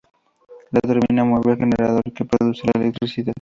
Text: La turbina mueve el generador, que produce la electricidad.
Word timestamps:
La 0.71 0.79
turbina 0.81 1.23
mueve 1.23 1.51
el 1.51 1.59
generador, 1.59 2.01
que 2.11 2.25
produce 2.25 2.63
la 2.73 2.81
electricidad. 2.81 3.29